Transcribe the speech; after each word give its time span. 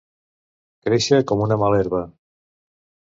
Créixer 0.87 1.19
com 1.33 1.45
una 1.49 1.59
mala 1.65 1.83
herba. 1.83 2.01